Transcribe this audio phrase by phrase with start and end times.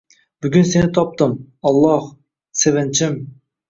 [0.45, 1.37] Bugun seni topdim,
[1.73, 2.11] Alloh,
[2.67, 3.27] sevinchim